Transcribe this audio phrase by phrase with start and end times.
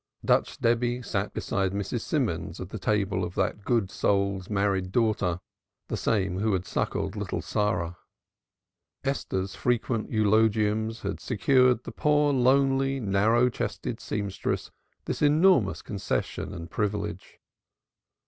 [0.25, 2.01] Dutch Debby sat beside Mrs.
[2.01, 5.39] Simons at the table of that good soul's married daughter;
[5.89, 7.97] the same who had suckled little Sarah.
[9.03, 14.71] Esther's frequent eulogiums had secured the poor lonely narrow chested seamstress
[15.05, 17.39] this enormous concession and privilege.